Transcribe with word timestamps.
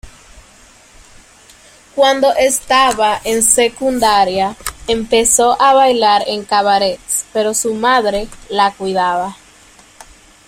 Cuando 1.93 2.33
estaba 2.33 3.21
en 3.23 3.43
secundaria, 3.43 4.55
empezó 4.87 5.61
a 5.61 5.75
bailar 5.75 6.23
en 6.25 6.43
"cabarets", 6.43 7.25
pero 7.31 7.53
su 7.53 7.75
madre 7.75 8.27
la 8.49 8.73
cuidaba. 8.73 9.37